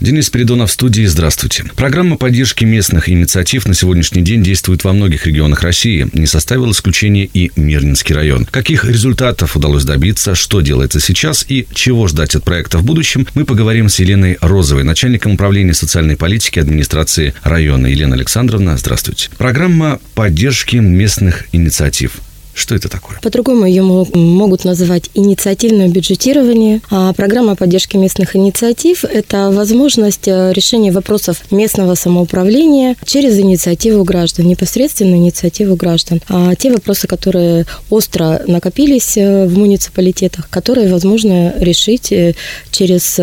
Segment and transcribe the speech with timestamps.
[0.00, 1.04] Денис Спиридонов в студии.
[1.06, 1.64] Здравствуйте.
[1.74, 6.08] Программа поддержки местных инициатив на сегодняшний день действует во многих регионах России.
[6.12, 8.44] Не составил исключения и Мирнинский район.
[8.44, 13.44] Каких результатов удалось добиться, что делается сейчас и чего ждать от проекта в будущем, мы
[13.44, 17.88] поговорим с Еленой Розовой, начальником управления социальной политики администрации района.
[17.88, 19.30] Елена Александровна, здравствуйте.
[19.36, 22.12] Программа поддержки местных инициатив.
[22.58, 23.20] Что это такое?
[23.22, 26.80] По-другому ее могут называть инициативное бюджетирование.
[26.90, 34.48] А программа поддержки местных инициатив– это возможность э, решения вопросов местного самоуправления через инициативу граждан,
[34.48, 36.20] непосредственно инициативу граждан.
[36.28, 42.34] А те вопросы, которые остро накопились э, в муниципалитетах, которые возможно решить э,
[42.72, 43.20] через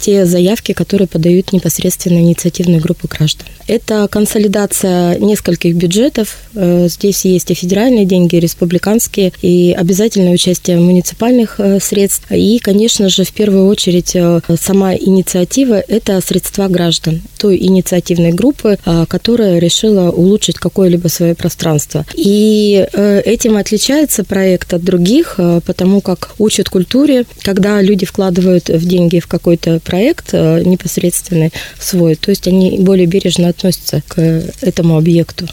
[0.00, 3.46] те заявки, которые подают непосредственно инициативные группы граждан.
[3.68, 6.36] Это консолидация нескольких бюджетов.
[6.54, 12.30] Здесь есть и федеральные деньги, и республиканские республиканские, и обязательное участие муниципальных э, средств.
[12.30, 18.78] И, конечно же, в первую очередь э, сама инициатива– это средства граждан, той инициативной группы,
[18.84, 22.04] э, которая решила улучшить какое-либо свое пространство.
[22.14, 22.86] И
[23.24, 29.26] этим отличается проект от других, потому как учат культуре, когда люди вкладывают в деньги в
[29.26, 34.20] какой-то проект непосредственный свой, то есть они более бережно относятся к
[34.60, 35.48] этому объекту.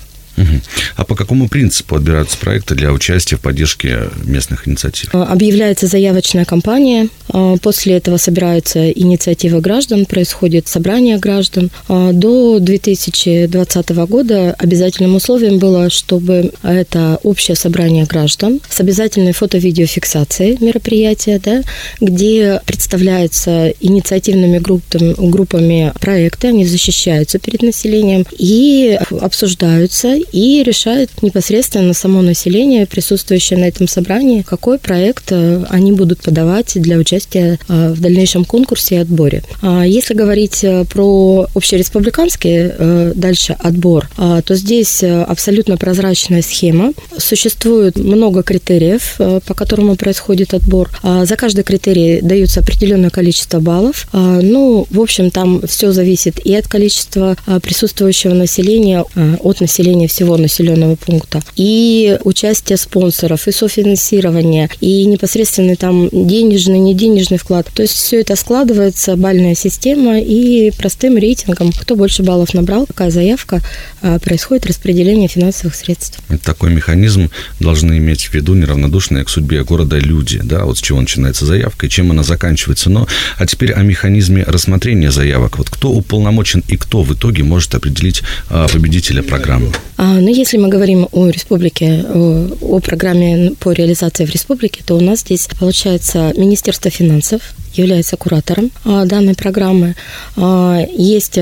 [0.95, 5.09] А по какому принципу отбираются проекты для участия в поддержке местных инициатив?
[5.13, 11.71] А, объявляется заявочная кампания, а, после этого собираются инициативы граждан, происходит собрание граждан.
[11.87, 20.57] А, до 2020 года обязательным условием было, чтобы это общее собрание граждан с обязательной фото-видеофиксацией
[20.59, 21.61] мероприятия, да,
[22.01, 31.93] где представляются инициативными группами, группами проекты, они защищаются перед населением и обсуждаются и решает непосредственно
[31.93, 37.93] само население, присутствующее на этом собрании, какой проект э, они будут подавать для участия э,
[37.93, 39.43] в дальнейшем конкурсе и отборе.
[39.61, 46.93] А если говорить э, про общереспубликанский дальше отбор, то здесь абсолютно прозрачная схема.
[47.17, 50.89] Существует много критериев, по которым происходит отбор.
[51.03, 54.07] А за каждый критерий дается определенное количество баллов.
[54.11, 59.03] А, ну, в общем, там все зависит и от количества присутствующего населения,
[59.41, 66.77] от населения всего всего населенного пункта, и участие спонсоров, и софинансирование, и непосредственный там денежный,
[66.79, 67.69] не денежный вклад.
[67.73, 73.11] То есть все это складывается, бальная система, и простым рейтингом, кто больше баллов набрал, какая
[73.11, 73.61] заявка,
[74.01, 76.19] а, происходит распределение финансовых средств.
[76.43, 77.29] Такой механизм
[77.61, 81.85] должны иметь в виду неравнодушные к судьбе города люди, да, вот с чего начинается заявка
[81.85, 82.89] и чем она заканчивается.
[82.89, 85.57] Но, а теперь о механизме рассмотрения заявок.
[85.59, 89.71] Вот кто уполномочен и кто в итоге может определить а, победителя программы?
[90.01, 94.95] А, но ну, если мы говорим о республике, о, программе по реализации в республике, то
[94.95, 97.41] у нас здесь получается Министерство финансов
[97.73, 99.95] является куратором а, данной программы.
[100.37, 101.37] А, есть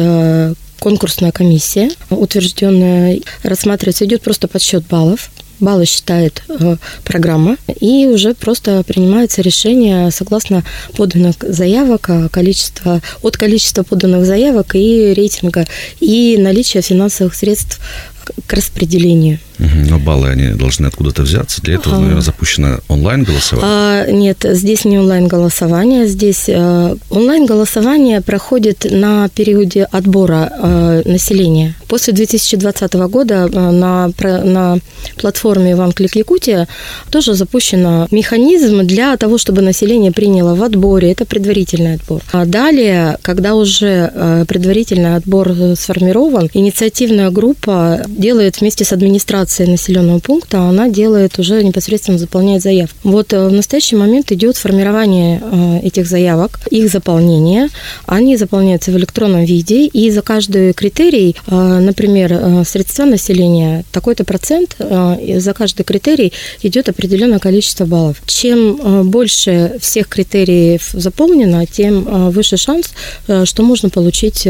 [0.79, 5.29] конкурсная комиссия, утвержденная, рассматривается, идет просто подсчет баллов
[5.59, 10.63] баллы считает э, программа, и уже просто принимается решение согласно
[10.95, 15.65] поданных заявок, а количество, от количества поданных заявок и рейтинга,
[15.99, 17.79] и наличия финансовых средств
[18.45, 19.39] к распределению.
[19.59, 21.61] Но баллы, они должны откуда-то взяться.
[21.61, 24.05] Для этого, наверное, запущено онлайн-голосование?
[24.07, 26.07] А, нет, здесь не онлайн-голосование.
[26.07, 31.73] Здесь э, онлайн-голосование проходит на периоде отбора э, населения.
[31.87, 34.11] После 2020 года э, на,
[34.43, 34.77] на
[35.17, 36.67] платформе Клик Якутия
[37.09, 37.33] тоже
[37.67, 41.11] запущен механизм для того, чтобы население приняло в отборе.
[41.11, 42.21] Это предварительный отбор.
[42.31, 50.19] А далее, когда уже э, предварительный отбор сформирован, инициативная группа делает вместе с администрацией населенного
[50.19, 52.97] пункта, она делает уже непосредственно заполняет заявку.
[53.03, 57.67] Вот э, в настоящий момент идет формирование э, этих заявок, их заполнение.
[58.05, 65.53] Они заполняются в электронном виде, и за каждый критерий, например, средства населения, такой-то процент, за
[65.53, 68.21] каждый критерий идет определенное количество баллов.
[68.25, 72.91] Чем больше всех критериев заполнено, тем выше шанс,
[73.45, 74.47] что можно получить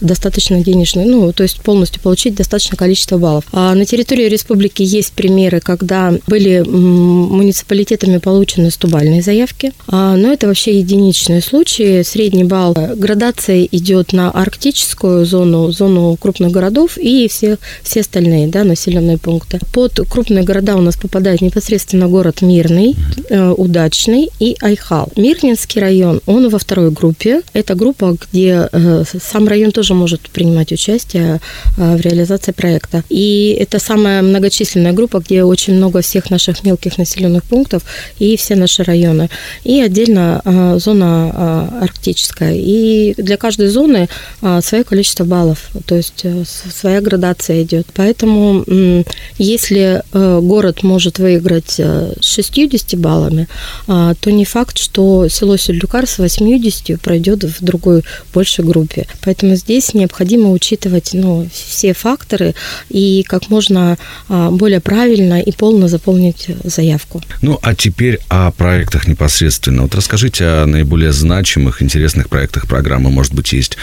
[0.00, 3.44] достаточно денежный, ну, то есть полностью получить достаточное количество количество баллов.
[3.52, 10.46] А на территории республики есть примеры, когда были муниципалитетами получены 100-бальные заявки, а, но это
[10.46, 12.02] вообще единичные случаи.
[12.02, 18.64] Средний балл градация идет на арктическую зону, зону крупных городов и все, все остальные да,
[18.64, 19.58] населенные пункты.
[19.72, 22.94] Под крупные города у нас попадает непосредственно город Мирный,
[23.30, 25.08] э, Удачный и Айхал.
[25.16, 27.40] Мирнинский район, он во второй группе.
[27.52, 31.40] Это группа, где э, сам район тоже может принимать участие
[31.76, 33.02] э, в реализации проекта.
[33.08, 37.82] И это самая многочисленная группа, где очень много всех наших мелких населенных пунктов
[38.18, 39.28] и все наши районы.
[39.64, 40.42] И отдельно
[40.78, 42.54] зона арктическая.
[42.54, 44.08] И для каждой зоны
[44.62, 46.24] свое количество баллов, то есть
[46.72, 47.86] своя градация идет.
[47.94, 48.64] Поэтому
[49.38, 51.80] если город может выиграть
[52.34, 53.48] 60 баллами,
[53.86, 58.02] э, то не факт, что село Сельдюкар с 80 пройдет в другой
[58.32, 59.06] большей группе.
[59.22, 62.54] Поэтому здесь необходимо учитывать ну, все факторы
[62.88, 63.98] и как можно
[64.28, 67.22] а, более правильно и полно заполнить заявку.
[67.42, 69.82] Ну, а теперь о проектах непосредственно.
[69.82, 73.10] Вот расскажите о наиболее значимых, интересных проектах программы.
[73.10, 73.76] Может быть, есть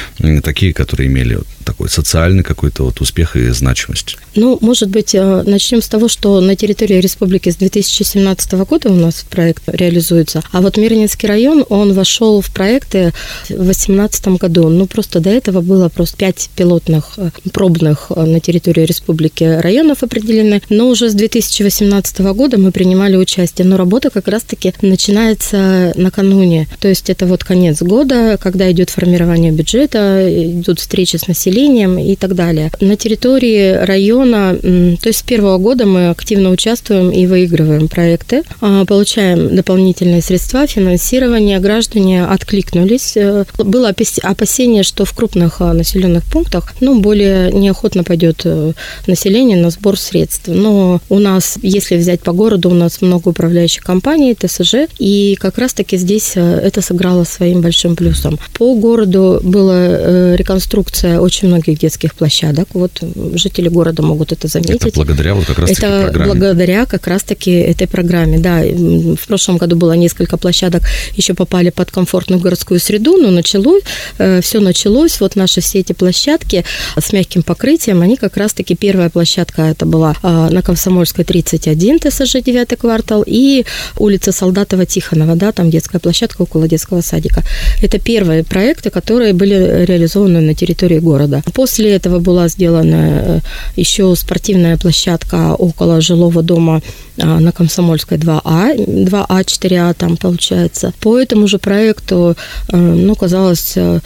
[0.44, 4.18] такие, которые имели такой социальный какой-то вот успех и значимость?
[4.36, 8.96] Ну, может быть, э, начнем с того, что на территории республики с 2017 года у
[8.96, 13.14] нас проект реализуется, а вот Мирнинский район, он вошел в проекты
[13.50, 14.70] в 2018 году.
[14.70, 20.04] Ну, просто до этого было просто пять пилотных э, пробных э, на территории республики районов
[20.04, 26.68] определены, но уже с 2018 года мы принимали участие, но работа как раз-таки начинается накануне,
[26.80, 32.16] то есть это вот конец года, когда идет формирование бюджета, идут встречи с населением, и
[32.16, 32.72] так далее.
[32.80, 37.88] На территории района, то есть с первого года мы активно участвуем и выигрываем
[38.22, 43.14] проекты, а, получаем дополнительные средства, финансирование, граждане откликнулись.
[43.16, 48.74] Э, было опасение, что в крупных а, населенных пунктах ну, более неохотно пойдет э,
[49.08, 50.48] население на сбор средств.
[50.48, 55.58] Но у нас, если взять по городу, у нас много управляющих компаний, ТСЖ, и как
[55.58, 58.40] раз-таки здесь э, это сыграло своим большим плюсом.
[58.58, 62.68] По городу была реконструкция очень многих детских площадок.
[62.74, 63.04] Вот
[63.34, 64.86] жители города могут это заметить.
[64.88, 66.32] Это благодаря вот как раз таки Это программе.
[66.32, 68.62] благодаря как раз-таки этой программе, да.
[68.62, 70.84] В прошлом году было несколько площадок,
[71.16, 73.84] еще попали под комфортную городскую среду, но началось,
[74.18, 75.20] э, все началось.
[75.20, 76.64] Вот наши все эти площадки
[77.00, 82.42] с мягким покрытием, они как раз-таки первая площадка это была а, на Комсомольской 31, ТСЖ
[82.44, 83.66] 9 квартал, и
[83.98, 87.44] улица Солдатова Тихонова, да, там детская площадка около детского садика.
[87.82, 91.44] Это первые проекты, которые были реализованы на территории города.
[91.54, 93.40] После этого была сделана э,
[93.76, 96.82] еще спортивная площадка около жилого дома
[97.18, 100.94] на Комсомольской 2А, 2А, 4А там получается.
[101.00, 102.36] По этому же проекту,
[102.72, 104.00] э, ну, казалось, э,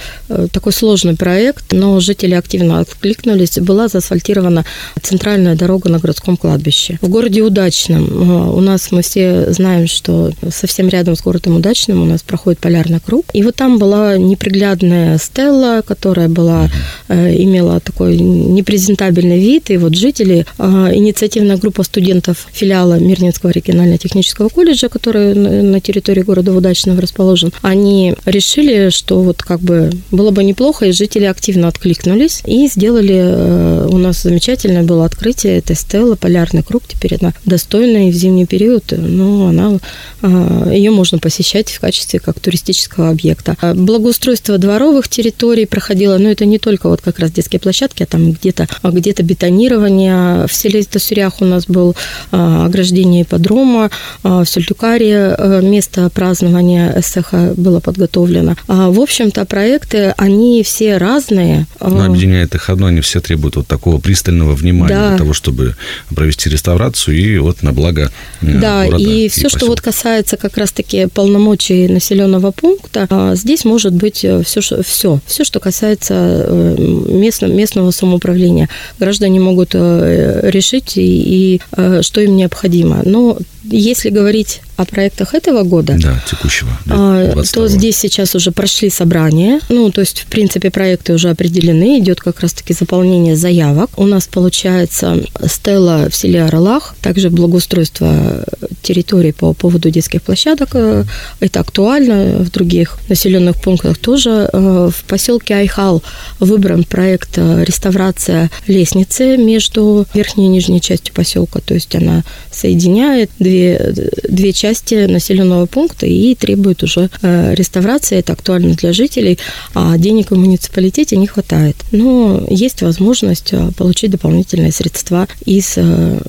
[0.52, 3.58] такой сложный проект, но жители активно откликнулись.
[3.60, 4.66] Была заасфальтирована
[5.02, 6.98] центральная дорога на городском кладбище.
[7.02, 12.06] В городе Удачном у нас мы все знаем, что совсем рядом с городом Удачным у
[12.06, 13.26] нас проходит полярный круг.
[13.34, 16.70] И вот там была неприглядная стелла, которая была
[17.10, 19.70] имела такой непрезентабельный вид.
[19.70, 23.52] И вот жители, инициативная группа студентов филиала Мирнинского
[23.86, 30.32] регионально-технического колледжа, который на территории города Удачного расположен, они решили, что вот как бы было
[30.32, 35.76] бы неплохо, и жители активно откликнулись и сделали, э, у нас замечательное было открытие этой
[35.76, 39.78] стелы, полярный круг, теперь она достойная и в зимний период, но она,
[40.22, 43.56] а, ее можно посещать в качестве как туристического объекта.
[43.62, 48.06] А благоустройство дворовых территорий проходило, но это не только вот как раз детские площадки, а
[48.06, 50.48] там где-то где бетонирование.
[50.48, 51.96] В селе Тасюрях у нас был
[52.32, 53.75] ограждение ипподрома,
[54.24, 58.56] в Сельтюкаре место празднования СХ было подготовлено.
[58.68, 61.68] В общем-то, проекты, они все разные.
[61.80, 65.10] Но объединяет их одно, они все требуют вот такого пристального внимания да.
[65.10, 65.76] для того, чтобы
[66.14, 68.12] провести реставрацию и вот на благо
[68.42, 73.94] Да, города и все, и что вот касается как раз-таки полномочий населенного пункта, здесь может
[73.94, 76.14] быть все, все, все, что касается
[76.48, 76.76] э,
[77.10, 78.70] местно, местного самоуправления.
[79.00, 83.02] Граждане могут э, решить, и, и э, что им необходимо.
[83.04, 83.38] Но
[83.72, 89.60] если говорить о проектах этого года, да, текущего, а, то здесь сейчас уже прошли собрания.
[89.70, 93.90] Ну, то есть, в принципе, проекты уже определены, идет как раз-таки заполнение заявок.
[93.98, 98.46] У нас получается стела в селе Орлах, также благоустройство
[98.82, 100.70] территории по поводу детских площадок.
[100.74, 101.04] Э,
[101.40, 104.50] это актуально в других населенных пунктах тоже.
[104.52, 106.04] Э, в поселке Айхал
[106.40, 113.30] выбран проект э, реставрация лестницы между верхней и нижней частью поселка, то есть она соединяет
[113.40, 113.94] две,
[114.30, 118.18] две части части населенного пункта и требует уже э, реставрации.
[118.18, 119.38] Это актуально для жителей,
[119.76, 121.76] а денег в муниципалитете не хватает.
[121.92, 125.78] Но есть возможность э, получить дополнительные средства из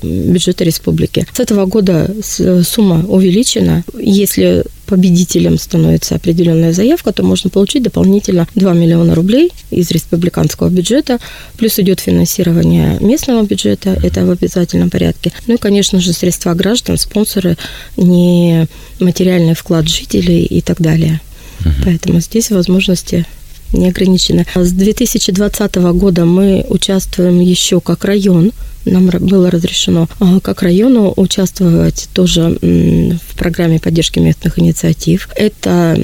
[0.03, 1.25] бюджета республики.
[1.33, 3.83] С этого года сумма увеличена.
[3.99, 11.19] Если победителем становится определенная заявка, то можно получить дополнительно 2 миллиона рублей из республиканского бюджета,
[11.57, 15.31] плюс идет финансирование местного бюджета, это в обязательном порядке.
[15.45, 17.57] Ну и, конечно же, средства граждан, спонсоры,
[17.97, 18.67] не
[18.99, 21.21] материальный вклад жителей и так далее.
[21.61, 21.69] Угу.
[21.85, 23.25] Поэтому здесь возможности
[23.73, 24.45] не ограничены.
[24.55, 28.51] С 2020 года мы участвуем еще как район
[28.91, 35.29] нам было разрешено а, как району участвовать тоже в программе поддержки местных инициатив.
[35.35, 35.97] Это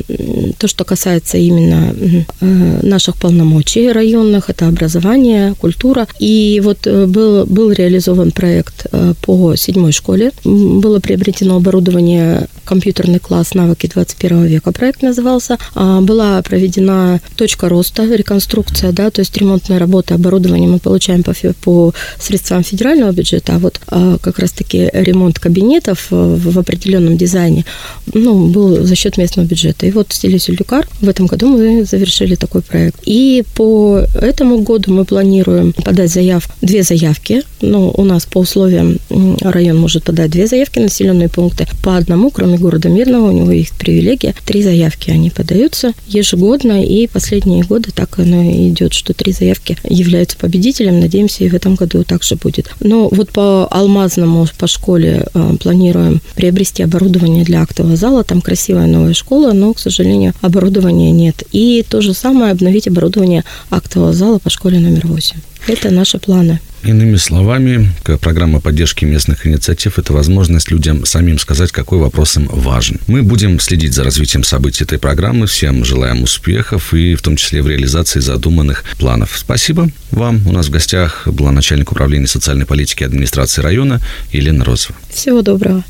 [0.57, 1.93] то, что касается именно
[2.41, 6.07] э, наших полномочий районных, это образование, культура.
[6.19, 10.31] И вот э, был, был реализован проект э, по седьмой школе.
[10.43, 15.57] Было приобретено оборудование компьютерный класс «Навыки 21 века» проект назывался.
[15.75, 21.33] А, была проведена точка роста, реконструкция, да, то есть ремонтная работа оборудования мы получаем по,
[21.61, 27.65] по средствам федерального бюджета, а вот а, как раз-таки ремонт кабинетов в определенном дизайне
[28.13, 29.85] ну, был за счет местного бюджета.
[29.85, 32.99] И вот в стиле Сюльдюкар в этом году мы завершили такой проект.
[33.05, 37.43] И по этому году мы планируем подать заяв, две заявки.
[37.61, 38.97] Ну, у нас по условиям
[39.41, 43.73] район может подать две заявки, населенные пункты, по одному, кроме города Мирного, у него есть
[43.73, 44.33] привилегия.
[44.45, 50.37] Три заявки они подаются ежегодно, и последние годы так оно идет, что три заявки являются
[50.37, 50.99] победителем.
[50.99, 52.52] Надеемся, и в этом году также будет.
[52.79, 58.23] Но вот по Алмазному, по школе э, планируем приобрести оборудование для актового зала.
[58.23, 61.43] Там красивая новая школа, но, к сожалению, оборудования нет.
[61.51, 65.37] И то же самое обновить оборудование актового зала по школе номер 8.
[65.67, 66.59] Это наши планы.
[66.83, 67.89] Иными словами,
[68.21, 72.99] программа поддержки местных инициатив– это возможность людям самим сказать, какой вопрос им важен.
[73.07, 75.47] Мы будем следить за развитием событий этой программы.
[75.47, 79.37] Всем желаем успехов и в том числе в реализации задуманных планов.
[79.37, 80.45] Спасибо вам.
[80.45, 84.01] У нас в гостях была начальник управления социальной политики администрации района
[84.33, 84.95] Елена Розова.
[85.09, 85.83] Всего доброго.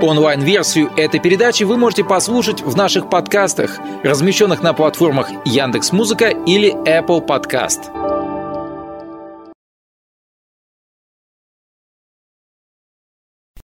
[0.00, 3.72] Онлайн-версию этой передачи вы можете послушать в наших подкастах,
[4.04, 8.19] размещенных на платформах Яндекс.Музыка или Apple Podcast.